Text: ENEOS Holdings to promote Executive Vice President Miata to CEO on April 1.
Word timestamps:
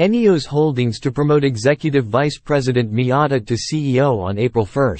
ENEOS 0.00 0.46
Holdings 0.46 0.98
to 1.00 1.12
promote 1.12 1.44
Executive 1.44 2.06
Vice 2.06 2.38
President 2.38 2.90
Miata 2.90 3.46
to 3.46 3.52
CEO 3.52 4.18
on 4.22 4.38
April 4.38 4.64
1. 4.64 4.96